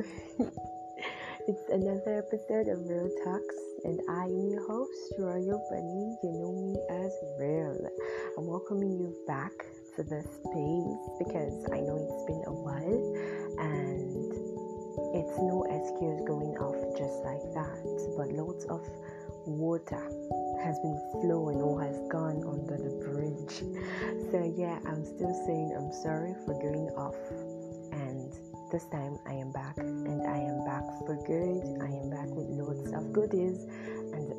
[1.48, 6.16] it's another episode of Real Talks, and I am your host, Royal Bunny.
[6.24, 7.76] You know me as Real.
[8.38, 9.52] I'm welcoming you back
[9.96, 13.04] to this space because I know it's been a while
[13.60, 14.32] and
[15.12, 17.84] it's no excuse going off just like that,
[18.16, 18.80] but lots of
[19.44, 20.00] water
[20.64, 23.68] has been flowing or has gone under the bridge.
[24.32, 27.16] So, yeah, I'm still saying I'm sorry for going off
[28.70, 31.58] this time I am back and I am back for good.
[31.82, 33.66] I am back with loads of goodies
[34.14, 34.30] and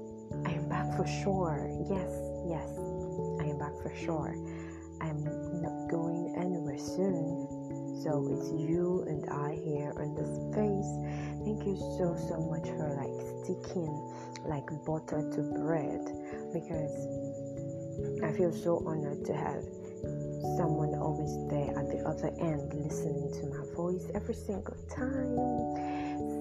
[0.47, 1.67] I am back for sure.
[1.91, 2.07] Yes,
[2.47, 2.63] yes,
[3.43, 4.31] I am back for sure.
[5.01, 5.19] I'm
[5.59, 7.43] not going anywhere soon.
[8.03, 10.91] So it's you and I here on this space.
[11.43, 13.91] Thank you so so much for like sticking
[14.47, 16.07] like butter to bread
[16.55, 16.95] because
[18.23, 19.63] I feel so honored to have
[20.57, 25.35] someone always there at the other end listening to my voice every single time.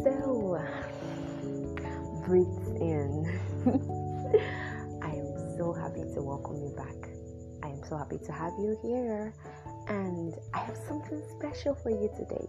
[0.04, 0.58] So,
[2.24, 2.46] breathe
[2.80, 3.26] in.
[5.02, 7.10] I am so happy to welcome you back.
[7.62, 9.34] I am so happy to have you here.
[9.88, 12.46] And I have something special for you today.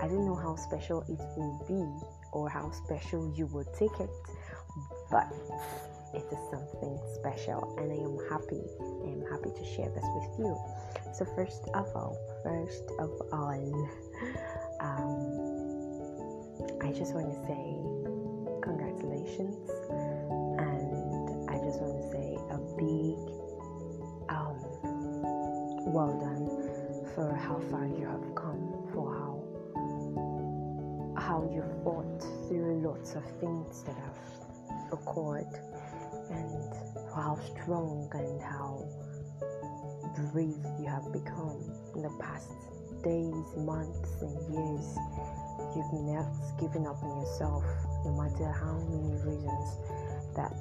[0.00, 1.84] I don't know how special it will be
[2.32, 4.10] or how special you will take it,
[5.10, 5.26] but
[6.14, 8.62] it is something special and I am happy.
[8.80, 10.56] I am happy to share this with you.
[11.14, 13.88] So first of all, first of all,
[14.80, 15.62] um,
[16.82, 17.80] I just want to say
[18.62, 19.56] congratulations
[20.58, 23.16] and I just want to say a big
[24.28, 24.56] um,
[25.92, 26.48] well done
[27.14, 29.32] for how far you have come, for how
[31.20, 34.18] how you fought through lots of things that have
[34.92, 35.48] occurred
[36.30, 36.74] and
[37.14, 38.84] how strong and how
[40.32, 41.60] brave you have become
[41.94, 42.50] in the past
[43.02, 44.96] days, months, and years.
[45.74, 46.30] You've never
[46.60, 47.64] given up on yourself,
[48.04, 49.68] no matter how many reasons
[50.36, 50.52] that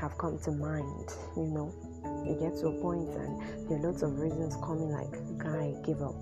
[0.00, 1.08] have come to mind.
[1.36, 1.68] You know,
[2.24, 6.00] you get to a point, and there are lots of reasons coming, like, guy, give
[6.00, 6.16] up,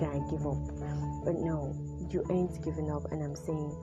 [0.00, 0.62] guy, give up.
[1.24, 1.74] But no,
[2.10, 3.76] you ain't giving up, and I'm saying,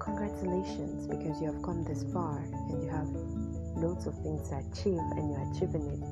[0.00, 3.08] Congratulations because you have come this far and you have
[3.76, 6.02] loads of things to achieve and you're achieving it.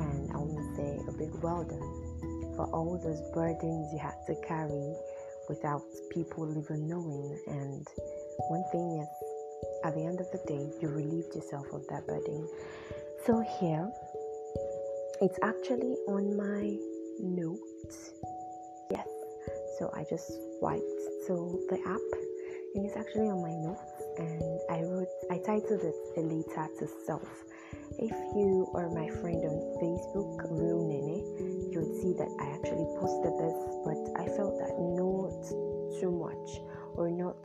[0.00, 4.16] And I want to say a big well done for all those burdens you had
[4.26, 4.94] to carry
[5.48, 7.38] without people even knowing.
[7.46, 7.86] And
[8.48, 9.08] one thing is,
[9.84, 12.48] at the end of the day, you relieved yourself of that burden.
[13.26, 13.90] So here,
[15.20, 16.76] it's actually on my
[17.20, 18.12] notes.
[18.90, 19.06] Yes.
[19.78, 20.82] So I just swiped
[21.26, 22.21] to the app
[22.74, 26.88] and it's actually on my notes and I wrote I titled it a letter to
[27.06, 27.28] self.
[27.98, 32.88] If you are my friend on Facebook, Real Nene, you would see that I actually
[32.96, 35.44] posted this, but I felt that not
[36.00, 36.60] too much
[36.96, 37.36] or not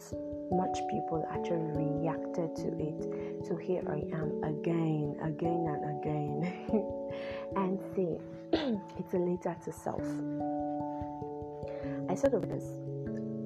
[0.52, 3.46] much people actually reacted to it.
[3.48, 6.32] So here I am again, again and again.
[7.56, 8.18] and see,
[8.98, 10.04] it's a letter to self.
[12.10, 12.64] I sort of this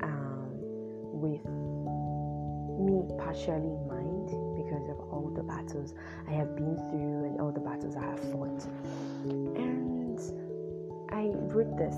[0.04, 1.42] um, with
[3.18, 5.94] partially in mind because of all the battles
[6.28, 8.66] I have been through and all the battles I have fought.
[9.26, 10.20] And
[11.12, 11.96] I wrote this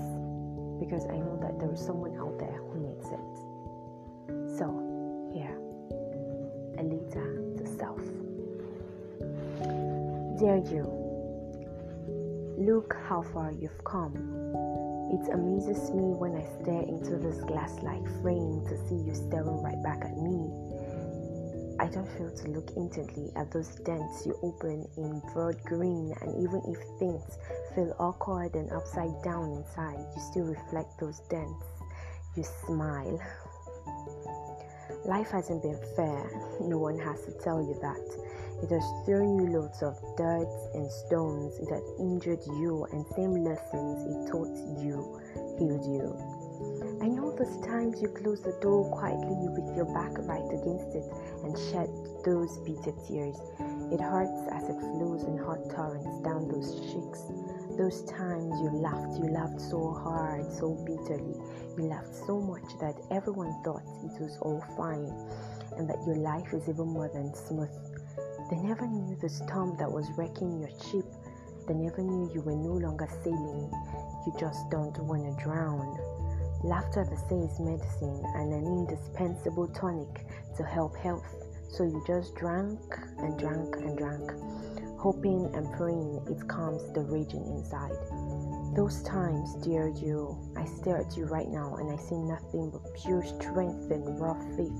[0.80, 4.58] because I know that there is someone out there who needs it.
[4.58, 4.66] So,
[5.32, 5.56] here,
[6.78, 8.00] a letter to self.
[10.38, 10.84] Dear you,
[12.58, 14.14] look how far you've come.
[15.12, 19.62] It amazes me when I stare into this glass like frame to see you staring
[19.62, 20.13] right back at.
[21.84, 26.42] I don't fail to look intently at those dents you open in broad green, and
[26.42, 27.36] even if things
[27.74, 31.66] feel awkward and upside down inside, you still reflect those dents.
[32.36, 33.20] You smile.
[35.04, 36.24] Life hasn't been fair,
[36.62, 38.00] no one has to tell you that.
[38.62, 43.44] It has thrown you loads of dirt and stones, it has injured you, and same
[43.44, 45.20] lessons it taught you
[45.58, 46.16] healed you.
[47.02, 51.04] I know those times you close the door quietly with your back right against it
[51.54, 51.88] and shed
[52.24, 53.36] those bitter tears.
[53.92, 57.20] It hurts as it flows in hot torrents down those cheeks.
[57.78, 61.36] Those times you laughed, you laughed so hard, so bitterly.
[61.76, 65.12] You laughed so much that everyone thought it was all fine
[65.76, 67.70] and that your life is even more than smooth.
[68.50, 71.06] They never knew the storm that was wrecking your ship.
[71.68, 73.70] They never knew you were no longer sailing.
[74.26, 75.98] You just don't want to drown.
[76.62, 80.26] Laughter, they say, is medicine and an indispensable tonic
[80.56, 81.43] to help health.
[81.76, 82.78] So you just drank
[83.18, 84.30] and drank and drank,
[84.96, 87.98] hoping and praying it calms the raging inside.
[88.76, 92.94] Those times, dear you, I stare at you right now and I see nothing but
[93.02, 94.70] pure strength and raw faith.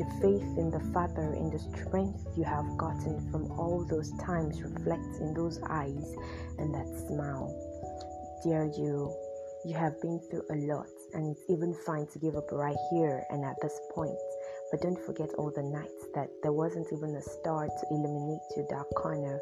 [0.00, 4.62] Your faith in the Father and the strength you have gotten from all those times
[4.62, 6.16] reflects in those eyes
[6.56, 7.52] and that smile.
[8.44, 9.14] Dear you,
[9.66, 13.24] you have been through a lot and it's even fine to give up right here
[13.28, 14.16] and at this point.
[14.74, 18.66] But don't forget all the nights that there wasn't even a star to illuminate your
[18.68, 19.38] dark corner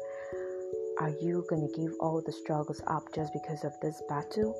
[0.99, 4.53] are you going to give all the struggles up just because of this battle?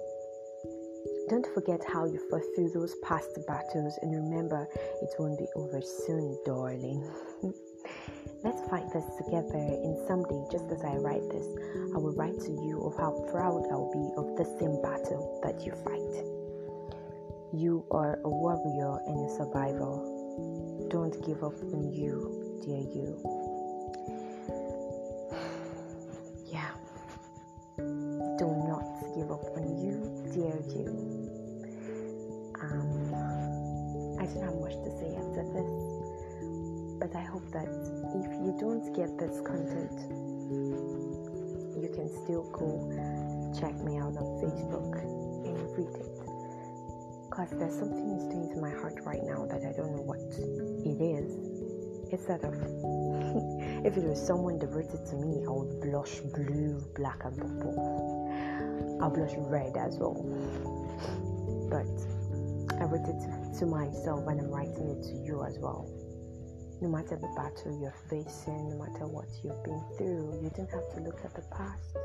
[1.30, 4.68] Don't forget how you fought through those past battles and remember
[5.04, 7.08] it won't be over soon, darling.
[8.44, 11.46] Let's fight this together and someday, just as I write this,
[11.94, 15.64] I will write to you of how proud I'll be of the same battle that
[15.64, 16.26] you fight.
[17.54, 20.13] You are a warrior and a survivor.
[20.90, 23.18] Don't give up on you, dear you.
[26.52, 26.70] Yeah.
[27.78, 28.86] Do not
[29.16, 30.02] give up on you,
[30.34, 30.90] dear you.
[32.62, 33.14] Um,
[34.20, 35.72] I don't have much to say after this,
[37.00, 37.70] but I hope that
[38.18, 39.98] if you don't get this content,
[41.78, 42.90] you can still go
[43.60, 44.98] check me out on Facebook
[45.46, 46.20] and read it.
[47.30, 48.83] Because there's something it's doing to my heart
[52.14, 52.54] Instead of,
[53.86, 59.00] if it was someone devoted to me, I would blush blue, black, and purple.
[59.02, 60.22] I'll blush red as well.
[61.74, 61.90] But
[62.80, 65.90] I wrote it to myself and I'm writing it to you as well
[66.84, 70.84] no matter the battle you're facing, no matter what you've been through, you don't have
[70.92, 71.96] to look at the past.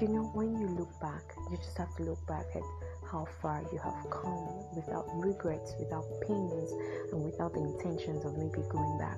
[0.00, 2.62] You know, when you look back, you just have to look back at
[3.10, 4.36] how far you have come
[4.76, 6.72] without regrets, without pains,
[7.12, 9.16] and without the intentions of maybe going back.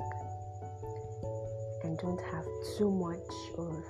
[1.82, 2.46] And don't have
[2.78, 3.26] too much
[3.58, 3.82] of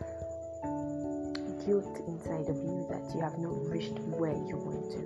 [1.67, 5.05] guilt inside of you that you have not reached where you want to.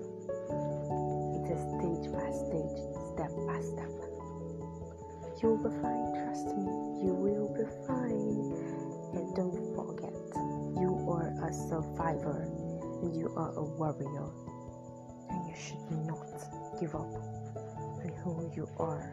[1.43, 2.79] It is a stage by stage,
[3.19, 3.91] step by step.
[5.43, 6.71] You'll be fine, trust me,
[7.03, 8.55] you will be fine.
[9.19, 10.15] And don't forget,
[10.79, 12.47] you are a survivor
[13.03, 14.54] and you are a warrior.
[15.55, 19.09] You should not give up on who you are.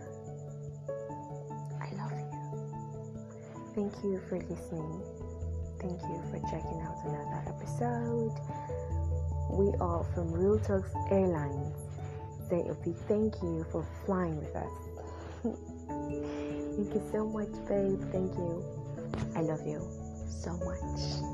[1.79, 2.31] I love you.
[3.75, 5.01] Thank you for listening.
[5.79, 8.33] Thank you for checking out another episode.
[9.51, 11.75] We are from Real Talks Airlines.
[12.49, 14.65] Say a big thank you for flying with us.
[16.75, 18.01] Thank you so much, babe.
[18.11, 18.65] Thank you.
[19.35, 19.87] I love you
[20.27, 21.31] so much.